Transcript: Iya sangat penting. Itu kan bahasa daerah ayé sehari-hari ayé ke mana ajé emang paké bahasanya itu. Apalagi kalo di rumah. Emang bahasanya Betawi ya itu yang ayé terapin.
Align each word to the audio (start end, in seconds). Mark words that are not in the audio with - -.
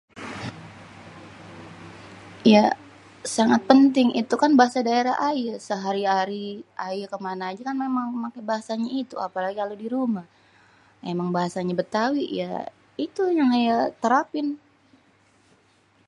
Iya 2.51 2.59
sangat 3.35 3.61
penting. 3.69 4.07
Itu 4.21 4.35
kan 4.43 4.51
bahasa 4.59 4.79
daerah 4.89 5.15
ayé 5.29 5.51
sehari-hari 5.67 6.45
ayé 6.85 7.03
ke 7.13 7.17
mana 7.27 7.43
ajé 7.49 7.61
emang 7.73 8.09
paké 8.25 8.39
bahasanya 8.51 8.89
itu. 9.01 9.15
Apalagi 9.27 9.55
kalo 9.61 9.73
di 9.83 9.87
rumah. 9.95 10.25
Emang 11.11 11.29
bahasanya 11.37 11.73
Betawi 11.79 12.23
ya 12.41 12.51
itu 13.05 13.23
yang 13.37 13.49
ayé 13.57 13.73
terapin. 14.01 14.47